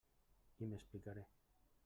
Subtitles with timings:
[0.65, 1.27] I m'explicaré.